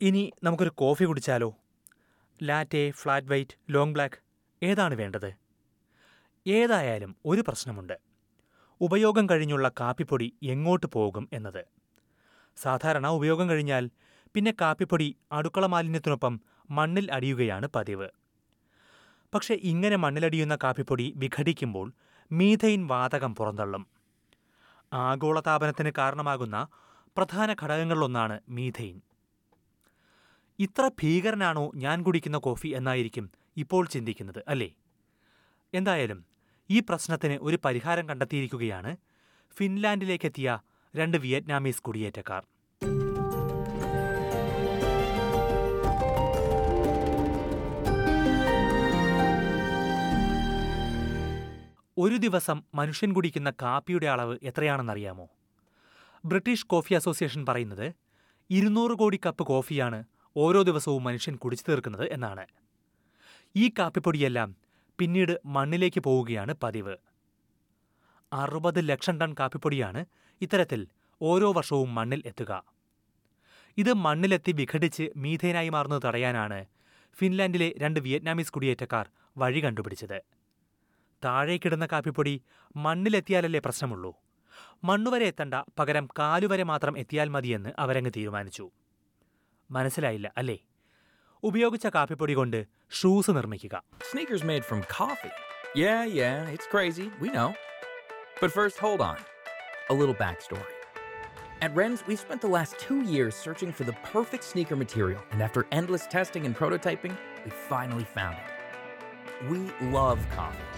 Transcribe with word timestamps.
ഇനി 0.00 0.32
നമുക്കൊരു 0.42 0.70
coffee 0.70 1.04
കുടിച്ചാലോ? 1.04 1.56
Latte 2.42 2.90
flat 2.90 3.26
white 3.26 3.56
long 3.70 3.92
black 3.92 4.16
ഏതാണ് 4.62 4.94
വേണ്ടത്? 4.94 5.34
ഏതായാലും 6.46 7.16
ഒരു 7.24 7.40
പ്രശ്നമുണ്ട്. 7.40 7.98
ഉപയോഗം 8.80 9.28
കഴിഞ്ഞുള്ള 9.30 9.68
കാപ്പിപ്പൊടി 9.68 10.34
എങ്ങോട്ട് 10.42 10.86
പോകും 10.86 11.28
എന്നത്? 11.32 11.64
സാധാരണ 12.56 13.06
ഉപയോഗം 13.06 13.48
കഴിഞ്ഞാൽ 13.48 13.90
പിന്നെ 14.34 14.54
കാപ്പിപ്പൊടി 14.60 15.16
അടുക്കള 15.32 15.66
മാലിന്യത്തിനൊപ്പം 15.66 16.40
മണ്ണിൽ 16.70 17.12
അടിയുകയാണ് 17.12 17.68
പതിവ്. 17.74 18.08
പക്ഷെ 19.34 19.54
ഇങ്ങനെ 19.54 19.96
മണ്ണിലടിയുന്ന 19.96 20.58
കാപ്പിപ്പൊടി 20.62 21.12
വിഘടിക്കുമ്പോൾ 21.16 21.92
മീഥൈൻ 22.32 22.86
വാതകം 22.86 23.34
പുറന്തള്ളും. 23.34 23.86
ആഗോളതാപനത്തിന് 24.92 25.92
കാരണമാകുന്ന 25.98 26.66
പ്രധാന 27.16 27.56
ഘടകങ്ങളിലൊന്നാണ് 27.62 28.40
മീഥൈൻ. 28.48 29.00
ഇത്ര 30.60 30.90
ഭീകരനാണോ 31.02 31.72
ഞാൻ 31.74 32.02
കുടിക്കുന്ന 32.02 32.38
കോഫി 32.38 32.68
എന്നായിരിക്കും 32.68 33.30
ഇപ്പോൾ 33.56 33.86
ചിന്തിക്കുന്നത് 33.86 34.44
അല്ലേ? 34.48 34.74
എന്തായാലും 35.74 36.24
ഈ 36.70 36.80
പ്രശ്നത്തിന് 36.80 37.38
ഒരു 37.42 37.58
പരിഹാരം 37.64 38.08
കണ്ടെത്തിയിരിക്കുകയാണ് 38.08 38.96
ഫിൻലാൻഡിലേക്കെത്തിയ 39.56 40.58
രണ്ട് 40.96 41.16
വിയറ്റ്നാമീസ് 41.16 41.82
കുടിയേറ്റക്കാർ. 41.82 42.42
ഒരു 51.98 52.16
ദിവസം 52.16 52.62
മനുഷ്യൻ 52.74 53.12
കുടിക്കുന്ന 53.12 53.50
കാപ്പിയുടെ 53.50 54.06
അളവ് 54.06 54.38
എത്രയാണെന്നറിയാമോ? 54.42 55.28
ബ്രിട്ടീഷ് 56.24 56.66
കോഫി 56.66 56.94
അസോസിയേഷൻ 56.94 57.46
പറയുന്നത് 57.46 57.94
ഇരുന്നൂറ് 58.50 58.92
കോടി 58.92 59.20
കപ്പ് 59.26 59.42
കോഫിയാണ് 59.42 60.04
ഓരോ 60.36 60.62
ദിവസവും 60.62 61.04
മനുഷ്യൻ 61.04 61.36
കുടിച്ചു 61.36 61.64
തീർക്കുന്നത് 61.68 62.12
എന്നാണ്. 62.12 62.46
ഈ 63.56 63.68
കാപ്പിപ്പൊടിയെല്ലാം 63.68 64.56
പിന്നീട് 64.98 65.40
മണ്ണിലേക്ക് 65.46 66.00
പോവുകയാണ് 66.00 66.54
പതിവ്. 66.62 66.96
അറുപത് 68.32 68.88
ലക്ഷം 68.88 69.18
ടൺ 69.18 69.34
കാപ്പിപ്പൊടിയാണ് 69.40 70.04
ഇത്തരത്തിൽ 70.40 70.86
ഓരോ 71.22 71.52
വർഷവും 71.52 71.94
മണ്ണിൽ 71.94 72.22
എത്തുക. 72.26 72.64
ഇത് 73.78 73.92
മണ്ണിലെത്തി 73.92 74.52
വിഘടിച്ച് 74.52 75.10
മീഥേനായി 75.16 75.68
മാറുന്നത് 75.68 76.02
തടയാനാണ് 76.04 76.66
ഫിൻലാൻഡിലെ 77.18 77.74
രണ്ട് 77.78 78.00
വിയറ്റ്നാമീസ് 78.00 78.52
കുടിയേറ്റക്കാർ 78.52 79.10
വഴി 79.36 79.64
കണ്ടുപിടിച്ചത്. 79.64 80.20
താഴേക്കിടുന്ന 81.24 81.86
കാപ്പിപ്പൊടി 81.86 82.42
മണ്ണിലെത്തിയാലല്ലേ 82.76 83.60
പ്രശ്നമുള്ളൂ. 83.60 84.14
മണ്ണുവരെ 84.84 85.26
എത്തണ്ട 85.26 85.54
പകരം 85.78 86.08
കാലുവരെ 86.18 86.62
മാത്രം 86.62 86.98
എത്തിയാൽ 86.98 87.28
മതിയെന്ന് 87.28 87.70
അവരങ്ങ് 87.78 88.10
തീരുമാനിച്ചു. 88.16 88.70
മനസ്സിലായില്ല 89.70 90.28
അല്ലേ 90.40 90.58
ഉപയോഗിച്ച 91.42 91.86
കാപ്പിപ്പൊടി 91.96 92.34
കൊണ്ട് 92.40 92.60
ഷൂസ് 92.98 93.32
നിർമ്മിക്കുക 93.38 93.76
Sneakers 94.10 94.42
made 94.50 94.64
from 94.70 94.80
coffee. 94.98 95.34
Yeah, 95.82 96.02
yeah, 96.20 96.54
it's 96.54 96.68
crazy. 96.74 97.06
We 97.22 97.28
know. 97.36 97.48
But 98.40 98.50
first, 98.52 98.76
hold 98.84 99.00
on. 99.10 99.18
A 99.92 99.96
little 100.00 100.16
backstory. 100.22 100.72
At 101.64 101.70
Ren's, 101.78 102.00
we 102.08 102.14
spent 102.16 102.40
the 102.40 102.52
last 102.56 102.72
two 102.78 102.98
years 103.14 103.34
searching 103.44 103.70
for 103.72 103.84
the 103.84 103.94
perfect 104.12 104.44
sneaker 104.44 104.76
material, 104.76 105.22
and 105.32 105.40
after 105.46 105.60
endless 105.72 106.04
testing 106.08 106.42
and 106.48 106.54
prototyping, 106.60 107.14
we 107.44 107.50
finally 107.72 108.06
found 108.16 108.36
it. 108.42 108.50
We 109.50 109.60
love 109.96 110.20
coffee, 110.36 110.68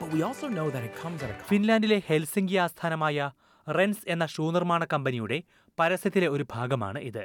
but 0.00 0.08
we 0.14 0.20
also 0.22 0.48
know 0.48 0.68
that 0.74 0.84
it 0.84 0.94
comes 1.02 1.18
at 1.24 1.30
a 1.30 1.36
cost. 1.36 1.48
ഫിൻലാൻഡിലെ 1.52 1.98
Helsinki 2.08 2.58
ആസ്ഥാനമായ 2.66 3.28
Rens 3.66 4.04
എന്ന 4.14 4.26
shoe 4.34 4.46
നിർമ്മാണ 4.56 4.82
കമ്പനിയുടെ 4.92 5.38
പരസ്യത്തിലെ 5.78 6.28
ഒരു 6.34 6.44
ഭാഗമാണ് 6.54 7.00
ഇത് 7.10 7.22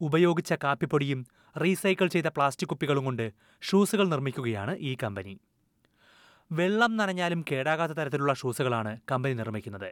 ഉപയോഗിച്ച 0.00 0.52
കാപ്പിപ്പൊടിയും 0.64 1.20
recycle 1.62 2.06
ചെയ്ത 2.14 2.28
പ്ലാസ്റ്റിക് 2.36 2.70
കുപ്പികളും 2.70 3.04
കൊണ്ട് 3.04 3.26
ഷൂസുകൾ 3.62 4.06
നിർമ്മിക്കുകയാണ് 4.06 4.72
ഈ 4.90 4.94
കമ്പനി 5.02 5.34
വെള്ളം 6.50 6.96
നനഞ്ഞാലും 6.96 7.42
കേടാകാത്ത 7.50 7.92
തരത്തിലുള്ള 7.92 8.32
ഷൂസുകളാണ് 8.34 8.92
കമ്പനി 9.12 9.34
നിർമ്മിക്കുന്നത് 9.34 9.90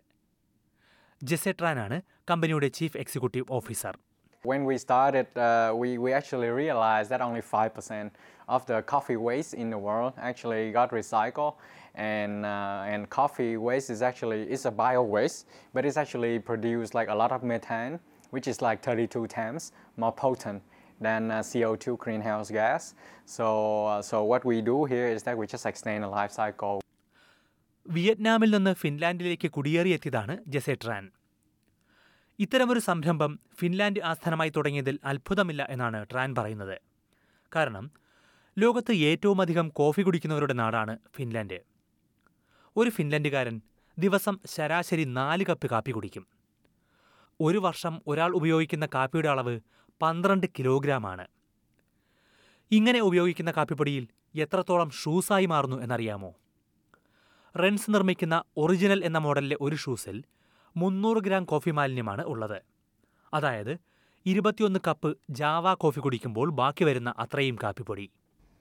ജെസെട്രാനാണ് 1.22 1.98
കമ്പനിയുടെ 2.30 2.70
chief 2.78 2.98
executive 3.04 3.46
officer 3.50 3.96
When 4.44 4.64
we 4.64 4.76
started, 4.78 5.26
uh, 5.38 5.72
we, 5.72 5.98
we 5.98 6.12
actually 6.12 6.48
realized 6.48 7.08
that 7.10 7.20
only 7.20 7.40
5% 7.40 8.10
of 8.48 8.66
the 8.66 8.82
coffee 8.84 9.16
waste 9.16 9.54
in 9.54 9.70
the 9.70 9.78
world 9.78 10.14
actually 10.20 10.72
got 10.72 10.90
recycled. 10.90 11.54
And, 11.94 12.44
uh, 12.44 12.82
and 12.84 13.08
coffee 13.10 13.56
waste 13.58 13.88
is 13.88 14.02
actually 14.02 14.42
it's 14.44 14.64
a 14.64 14.70
bio 14.72 15.02
waste, 15.04 15.46
but 15.72 15.84
it's 15.84 15.96
actually 15.96 16.40
produced 16.40 16.92
like 16.92 17.08
a 17.08 17.14
lot 17.14 17.30
of 17.30 17.44
methane, 17.44 18.00
which 18.32 18.46
is 18.50 18.58
like 18.66 18.80
32 18.90 19.24
times 19.38 19.62
more 20.00 20.14
potent 20.22 20.60
than 21.02 21.22
uh, 21.30 21.42
CO2 21.50 21.96
greenhouse 22.04 22.50
gas. 22.50 22.82
So, 23.36 23.46
uh, 23.88 24.00
so 24.10 24.16
what 24.32 24.42
we 24.50 24.56
do 24.70 24.78
here 24.92 25.08
is 25.16 25.22
that 25.22 25.36
we 25.40 25.46
just 25.54 25.66
extend 25.70 26.00
the 26.04 26.12
life 26.18 26.34
cycle. 26.40 26.78
വിയറ്റ്നാമിൽ 27.86 28.50
നിന്ന് 28.50 28.74
ഫിൻലാൻഡിലേക്ക് 28.74 29.50
കുടിയേറിയെത്തിയതാണ് 29.50 30.38
ജെസെട്രാൻ 30.46 31.10
ഇത്തരമൊരു 32.38 32.80
സംരംഭം 32.80 33.40
Finland 33.58 34.02
ആസ്ഥാനമായി 34.02 34.52
തുടങ്ങിയതിൽ 34.56 34.98
അത്ഭുതമില്ല 35.04 35.66
എന്നാണ് 35.70 36.06
ട്രാൻ 36.12 36.34
പറയുന്നത്. 36.34 36.78
കാരണം 37.56 37.90
ലോകത്ത് 38.58 38.92
ഏറ്റവും 38.92 39.40
അധികം 39.40 39.68
കോഫി 39.68 40.02
കുടിക്കുന്നവരുടെ 40.02 40.52
നാടാണ് 40.52 40.98
ഫിൻലാൻഡ്. 41.16 41.58
ഒരു 42.76 42.90
ഫിൻലൻഡുകാരൻ 42.90 43.60
ദിവസം 43.98 44.38
ശരാശരി 44.46 45.04
നാല് 45.04 45.44
കപ്പ് 45.48 45.66
കാപ്പി 45.66 45.92
കുടിക്കും. 45.92 46.26
ഒരു 47.46 47.58
വർഷം 47.58 47.94
ഒരാൾ 48.06 48.30
ഉപയോഗിക്കുന്ന 48.38 48.86
കാപ്പിയുടെ 48.94 49.28
അളവ് 49.28 49.54
പന്ത്രണ്ട് 50.02 50.46
കിലോഗ്രാമാണ്. 50.58 51.26
ഇങ്ങനെ 52.70 53.00
ഉപയോഗിക്കുന്ന 53.00 53.50
കാപ്പിപ്പൊടിയിൽ 53.56 54.04
എത്രത്തോളം 54.44 54.90
ഷൂസായി 54.90 55.46
മാറുന്നു 55.46 55.78
എന്നറിയാമോ? 55.84 56.30
റെൻസ് 57.54 57.90
നിർമ്മിക്കുന്ന 57.94 58.36
ഒറിജിനൽ 58.56 59.04
എന്ന 59.04 59.18
മോഡലിലെ 59.18 59.56
ഒരു 59.60 59.76
ഷൂസിൽ 59.76 60.18
മുന്നൂറ് 60.76 61.22
ഗ്രാം 61.22 61.44
കോഫി 61.44 61.70
മാലിന്യമാണ് 61.70 62.24
ഉള്ളത്. 62.24 62.58
അതായത് 63.34 63.78
ഇരുപത്തിയൊന്ന് 64.26 64.80
കപ്പ് 64.86 65.10
ജാവ 65.30 65.74
കോഫി 65.74 66.00
കുടിക്കുമ്പോൾ 66.00 66.50
ബാക്കി 66.60 66.84
വരുന്ന 66.84 67.14
അത്രയും 67.18 67.58
കാപ്പിപ്പൊടി. 67.62 68.06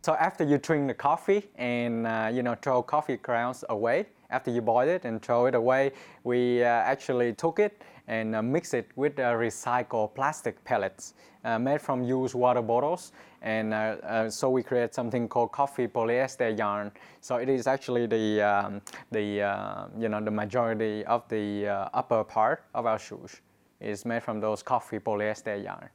So 0.04 0.14
after 0.28 0.44
you 0.52 0.58
drink 0.68 0.84
the 0.92 0.96
coffee 1.08 1.42
and 1.72 1.98
uh, 2.12 2.30
you 2.36 2.44
know 2.46 2.56
throw 2.64 2.80
coffee 2.94 3.18
grounds 3.28 3.60
away, 3.76 3.98
after 4.31 4.51
you 4.51 4.63
boil 4.63 4.89
it 4.89 5.05
and 5.05 5.23
throw 5.23 5.47
it 5.47 5.55
away, 5.55 5.93
we 6.25 6.39
uh, 6.63 6.93
actually 6.93 7.33
took 7.45 7.59
it 7.59 7.75
and 8.09 8.35
uh, 8.35 8.43
mix 8.43 8.75
it 8.75 8.89
with 8.97 9.19
uh, 9.19 9.25
recycled 9.45 10.15
plastic 10.15 10.57
pellets 10.65 11.15
uh, 11.45 11.59
made 11.59 11.81
from 11.87 11.99
used 12.03 12.35
water 12.35 12.63
bottles, 12.63 13.03
and 13.43 13.75
uh, 13.75 13.79
uh, 13.79 14.31
so 14.31 14.51
we 14.51 14.63
create 14.63 14.93
something 14.95 15.25
called 15.29 15.51
coffee 15.53 15.89
polyester 15.97 16.51
yarn. 16.59 16.91
So 17.21 17.37
it 17.37 17.49
is 17.49 17.67
actually 17.67 18.07
the 18.07 18.25
um, 18.53 18.73
the 19.17 19.25
uh, 19.43 19.87
you 20.03 20.09
know 20.09 20.21
the 20.29 20.35
majority 20.43 21.05
of 21.17 21.21
the 21.35 21.45
uh, 21.69 22.01
upper 22.01 22.23
part 22.37 22.59
of 22.79 22.87
our 22.87 23.01
shoes 23.07 23.33
is 23.81 24.05
made 24.05 24.23
from 24.27 24.41
those 24.47 24.63
coffee 24.73 25.03
polyester 25.09 25.57
yarn. 25.69 25.89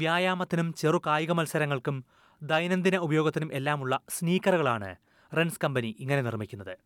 വ്യായാമത്തിനും 0.00 0.68
ചെറു 0.80 0.98
കായിക 1.06 1.32
മത്സരങ്ങൾക്കും 1.38 1.96
ദൈനംദിന 2.42 2.96
ഉപയോഗത്തിനും 3.06 3.50
എല്ലാമുള്ള 3.58 3.94
സ്നീക്കറുകളാണ് 4.16 4.90
rinse 5.33 5.59
company 5.63 5.95
ഇങ്ങനെ 5.99 6.21
നിർമ്മിക്കുന്നത്. 6.21 6.77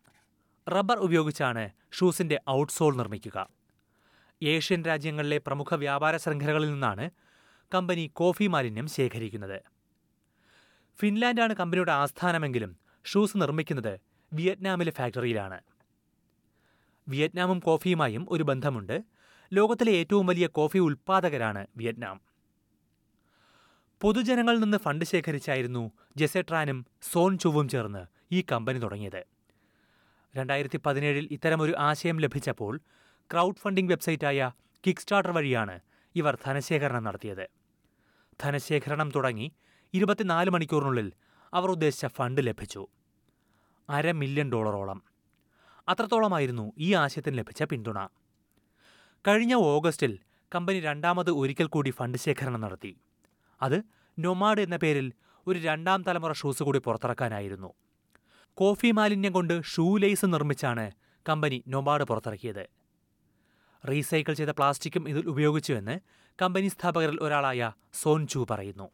rubber 0.69 0.97
ഉപയോഗിച്ചാണ് 0.97 1.69
ഷൂസിന്റെ 1.91 2.41
outsole 2.49 2.95
നിർമ്മിക്കുക. 2.95 3.49
Asian 4.43 4.85
രാജ്യങ്ങളിലെ 4.85 5.37
പ്രമുഖ 5.37 5.75
വ്യാപാര 5.75 6.17
ശൃംഖലകളിൽ 6.17 6.71
നിന്നാണ് 6.71 7.09
കമ്പനി 7.73 8.11
കോഫി 8.13 8.47
മാലിന്യം 8.47 8.87
ശേഖരിക്കുന്നത്. 8.87 9.61
ഫിൻലാൻഡാണ് 10.99 11.53
കമ്പനിയുടെ 11.53 11.91
ആസ്ഥാനമെങ്കിലും 11.91 12.77
ഷൂസ് 13.05 13.37
നിർമ്മിക്കുന്നത് 13.37 13.99
വിയറ്റ്നാമിലെ 14.33 14.91
ഫാക്ടറിയിലാണ്. 14.91 15.61
വിയറ്റ്നാമും 17.07 17.59
കോഫിയുമായും 17.59 18.25
ഒരു 18.29 18.43
ബന്ധമുണ്ട്. 18.43 19.01
ലോകത്തിലെ 19.53 19.91
ഏറ്റവും 19.91 20.25
വലിയ 20.25 20.47
കോഫി 20.47 20.77
ഉൽപ്പാദകരാണ് 20.77 21.67
വിയറ്റ്നാം. 21.77 22.21
പൊതുജനങ്ങളിൽ 24.01 24.59
നിന്ന് 24.59 24.77
ഫണ്ട് 24.77 25.05
ശേഖരിച്ചായിരുന്നു 25.05 25.91
ജെസെട്രാനും 26.17 26.85
സോൺ 27.01 27.37
ചുവും 27.37 27.69
ചേർന്ന് 27.69 28.20
ഈ 28.31 28.43
കമ്പനി 28.51 28.79
തുടങ്ങിയത്. 28.79 29.23
രണ്ടായിരത്തി 30.35 30.79
പതിനേഴിൽ 30.85 31.27
ഇത്തരമൊരു 31.31 31.73
ആശയം 31.79 32.19
ലഭിച്ചപ്പോൾ 32.19 32.81
ക്രൗഡ് 33.31 33.55
ഫണ്ടിംഗ് 33.55 33.91
വെബ്സൈറ്റായ 33.91 34.51
കിക്ക് 34.87 34.99
സ്റ്റാർട്ടർ 34.99 35.31
വഴിയാണ് 35.31 35.79
ഇവർ 36.15 36.37
ധനശേഖരണം 36.45 37.03
നടത്തിയത്. 37.03 37.49
ധനശേഖരണം 38.43 39.11
തുടങ്ങി 39.15 39.51
ഇരുപത്തിനാല് 39.93 40.49
മണിക്കൂറിനുള്ളിൽ 40.49 41.13
അവർ 41.53 41.71
ഉദ്ദേശിച്ച 41.71 42.05
ഫണ്ട് 42.05 42.47
ലഭിച്ചു. 42.47 42.87
അര 43.89 44.11
മില്യൺ 44.11 44.51
ഡോളറോളം. 44.51 45.03
അത്രത്തോളമായിരുന്നു 45.87 46.73
ഈ 46.77 46.93
ആശയത്തിന് 46.93 47.37
ലഭിച്ച 47.37 47.63
പിന്തുണ. 47.63 48.07
കഴിഞ്ഞ 49.27 49.53
ഓഗസ്റ്റിൽ 49.53 50.19
കമ്പനി 50.55 50.79
രണ്ടാമത് 50.79 51.31
ഒരിക്കൽ 51.31 51.65
കൂടി 51.65 51.89
ഫണ്ട് 51.89 52.17
ശേഖരണം 52.17 52.61
നടത്തി. 52.61 52.97
അത് 53.61 53.83
നൊമാഡ് 54.19 54.61
എന്ന 54.61 54.75
പേരിൽ 54.75 55.13
ഒരു 55.47 55.59
രണ്ടാം 55.59 56.03
തലമുറ 56.03 56.31
ഷൂസ് 56.31 56.63
കൂടി 56.63 56.79
പുറത്തിറക്കാനായിരുന്നു. 56.79 57.73
കോഫി 58.59 58.89
മാലിന്യം 58.97 59.33
കൊണ്ട് 59.37 59.53
ഷൂ 59.71 59.85
ലേസ് 60.03 60.27
നിർമ്മിച്ചാണ് 60.33 60.85
കമ്പനി 61.25 61.57
നൊമാഡ് 61.73 62.05
പുറത്തിറക്കിയത് 62.09 62.63
റീസൈക്കിൾ 63.83 64.33
ചെയ്ത 64.39 64.51
പ്ലാസ്റ്റിക്കും 64.57 65.03
ഇതിൽ 65.11 65.23
ഉപയോഗിച്ചുവെന്ന് 65.33 65.95
കമ്പനി 66.39 66.67
സ്ഥാപകരിൽ 66.75 67.19
ഒരാളായ 67.27 67.71
സോൻ 68.01 68.23
ചു 68.33 68.41
പറയുന്നു 68.53 68.87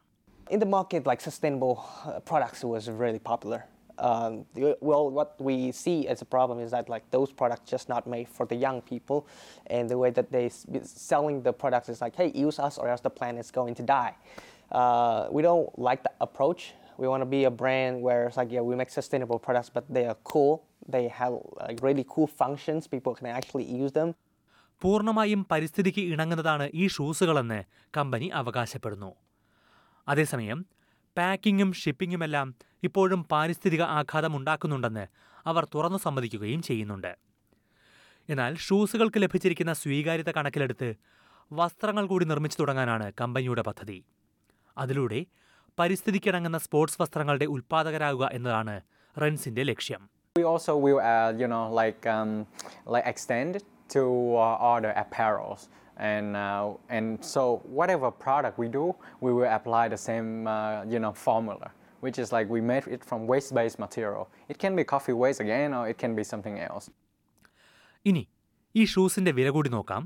in 0.50 0.60
the 0.60 0.66
market, 0.74 1.02
like 1.06 1.20
sustainable 1.20 1.74
uh, 1.80 2.20
products 2.30 2.60
was 2.64 2.88
really 3.00 3.18
popular. 3.18 3.58
Um, 3.98 4.32
well, 4.80 5.10
what 5.10 5.30
we 5.48 5.72
see 5.72 5.96
as 6.08 6.22
a 6.22 6.28
problem 6.36 6.58
is 6.60 6.70
that 6.70 6.88
like 6.88 7.04
those 7.10 7.30
products 7.40 7.70
just 7.74 7.86
not 7.94 8.06
made 8.14 8.28
for 8.36 8.44
the 8.46 8.58
young 8.66 8.80
people, 8.82 9.18
and 9.76 9.84
the 9.92 9.98
way 10.02 10.10
that 10.10 10.28
they 10.30 10.46
selling 11.10 11.42
the 11.42 11.52
products 11.52 11.88
is 11.94 12.00
like, 12.00 12.14
hey, 12.16 12.28
use 12.46 12.58
us 12.58 12.76
or 12.78 12.86
else 12.92 13.02
the 13.02 13.14
planet 13.18 13.44
is 13.46 13.50
going 13.50 13.74
to 13.74 13.82
die. 13.82 14.14
Uh, 14.72 15.20
we 15.36 15.42
don't 15.42 15.68
like 15.88 16.02
the 16.02 16.14
approach. 16.20 16.62
We 16.98 17.06
want 17.06 17.22
to 17.22 17.26
be 17.28 17.44
a 17.44 17.50
brand 17.52 18.02
where 18.02 18.26
it's 18.26 18.36
like, 18.36 18.50
yeah, 18.50 18.60
we 18.60 18.74
make 18.74 18.90
sustainable 18.90 19.38
products, 19.38 19.70
but 19.70 19.84
they 19.88 20.04
are 20.06 20.16
cool. 20.24 20.52
They 20.86 21.06
have 21.10 21.32
like 21.58 21.80
really 21.80 22.04
cool 22.06 22.26
functions. 22.26 22.88
People 22.88 23.14
can 23.14 23.28
actually 23.30 23.68
use 23.76 23.92
them. 23.92 24.10
പൂർണമായും 24.82 25.40
പരിസ്ഥിതിക്ക് 25.50 26.02
ഇണങ്ങുന്നതാണ് 26.10 26.66
ഈ 26.74 26.84
ഷൂസുകളെന്ന് 26.88 27.56
company 27.94 28.26
അവകാശപ്പെടുന്നു 28.40 29.08
അതേസമയം 30.06 30.58
പാക്കിങ്ങും 31.16 31.70
ഷിപ്പിങ്ങുമെല്ലാം 31.80 32.48
ഇപ്പോഴും 32.82 33.22
പാരിസ്ഥിതിക 33.32 33.82
ആഘാതം 33.98 34.34
ഉണ്ടാക്കുന്നുണ്ടെന്ന് 34.38 35.04
അവർ 35.46 35.64
തുറന്നു 35.74 35.98
സമ്മതിക്കുകയും 36.04 36.60
ചെയ്യുന്നുണ്ട് 36.68 37.12
എന്നാൽ 38.28 38.54
ഷൂസുകൾക്ക് 38.66 39.20
ലഭിച്ചിരിക്കുന്ന 39.24 39.72
സ്വീകാര്യത 39.82 40.30
കണക്കിലെടുത്ത് 40.38 40.88
വസ്ത്രങ്ങൾ 41.50 42.06
കൂടി 42.12 42.24
നിർമ്മിച്ചു 42.32 42.58
തുടങ്ങാനാണ് 42.62 43.08
കമ്പനിയുടെ 43.20 43.62
പദ്ധതി 43.68 43.98
അതിലൂടെ 44.76 45.20
പരിസ്ഥിതിക്കിണങ്ങുന്ന 45.78 46.58
സ്പോർട്സ് 46.66 47.00
വസ്ത്രങ്ങളുടെ 47.02 47.46
ഉൽപ്പാദകരാകുക 47.54 48.28
എന്നതാണ് 48.38 48.76
റൺസിന്റെ 49.16 49.64
ലക്ഷ്യം 49.72 50.04
We 50.36 50.44
also 50.44 50.72
will, 50.76 50.98
uh, 51.02 51.30
you 51.32 51.48
know, 51.48 51.62
like 51.72 52.02
um, 52.08 52.30
like 52.86 53.06
extend 53.12 53.52
to 53.90 54.02
uh, 54.36 54.72
other 54.72 54.92
apparels, 55.02 55.62
and 56.10 56.28
uh, 56.36 56.96
and 56.96 57.06
so 57.24 57.42
whatever 57.78 58.08
product 58.24 58.56
we 58.62 58.68
do, 58.68 58.84
we 59.24 59.30
will 59.32 59.50
apply 59.50 59.84
the 59.88 60.00
same, 60.00 60.28
uh, 60.46 60.54
you 60.92 61.00
know, 61.04 61.12
formula, 61.26 61.68
which 62.02 62.18
is 62.18 62.28
like 62.36 62.46
we 62.48 62.60
made 62.62 62.86
it 62.88 63.02
from 63.04 63.26
waste-based 63.26 63.78
material. 63.78 64.24
It 64.48 64.58
can 64.58 64.74
be 64.76 64.84
coffee 64.84 65.16
waste 65.22 65.40
again, 65.40 65.74
or 65.74 65.82
it 65.92 65.98
can 65.98 66.14
be 66.14 66.26
something 66.32 66.58
else. 66.68 66.86
ഇനി 68.04 68.22
ഈ 68.74 68.84
ഷൂസിന്റെ 68.92 69.32
വില 69.38 69.48
കൂടി 69.50 69.70
നോക്കാം 69.76 70.02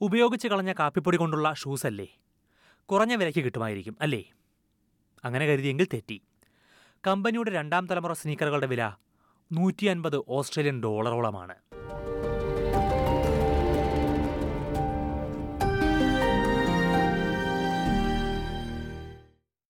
ഉപയോഗിച്ച് 0.00 0.48
കളഞ്ഞ 0.52 0.72
കാപ്പിപ്പൊടി 0.80 1.18
കൊണ്ടുള്ള 1.22 1.48
shoes 1.62 1.86
അല്ലേ 1.90 2.08
കുറഞ്ഞ 2.88 3.14
വിലയ്ക്ക് 3.20 3.44
കിട്ടുമായിരിക്കും 3.46 3.96
അല്ലേ 4.06 4.22
അങ്ങനെ 5.26 5.46
കരുതിയെങ്കിൽ 5.46 5.88
തെറ്റി. 5.94 6.20
കമ്പനിയുടെ 7.06 7.50
രണ്ടാം 7.50 7.86
തലമുറ 7.86 8.12
സ്നീക്കറുകളുടെ 8.12 8.66
വില 8.66 8.92
നൂറ്റി 9.52 9.86
അൻപത് 9.86 10.18
ഓസ്ട്രേലിയൻ 10.28 10.82
ഡോളറോളമാണ്. 10.82 11.54